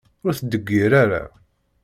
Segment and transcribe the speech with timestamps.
[0.25, 1.23] Ur t-ttḍeggir ara!